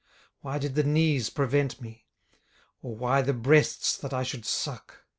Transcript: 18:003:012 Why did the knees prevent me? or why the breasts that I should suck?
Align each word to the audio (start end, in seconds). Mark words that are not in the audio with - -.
18:003:012 0.37 0.37
Why 0.41 0.57
did 0.57 0.73
the 0.73 0.83
knees 0.83 1.29
prevent 1.29 1.79
me? 1.79 2.07
or 2.81 2.95
why 2.95 3.21
the 3.21 3.33
breasts 3.33 3.95
that 3.97 4.15
I 4.15 4.23
should 4.23 4.47
suck? 4.47 5.03